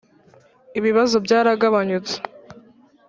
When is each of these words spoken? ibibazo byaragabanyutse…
ibibazo 0.79 1.15
byaragabanyutse… 1.25 2.15